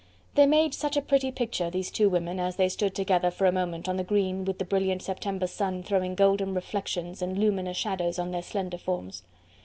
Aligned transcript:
They 0.33 0.47
made 0.47 0.73
such 0.73 0.97
a 0.97 1.01
pretty 1.03 1.31
picture, 1.31 1.69
these 1.69 1.91
two 1.91 2.09
women, 2.09 2.39
as 2.39 2.55
they 2.55 2.69
stood 2.69 2.95
together 2.95 3.29
for 3.29 3.45
a 3.45 3.51
moment 3.51 3.87
on 3.87 3.97
the 3.97 4.03
green 4.03 4.45
with 4.45 4.57
the 4.57 4.65
brilliant 4.65 5.03
September 5.03 5.45
sun 5.45 5.83
throwing 5.83 6.15
golden 6.15 6.55
reflections 6.55 7.21
and 7.21 7.37
luminous 7.37 7.77
shadows 7.77 8.17
on 8.17 8.31
their 8.31 8.41
slender 8.41 8.79
forms. 8.79 9.21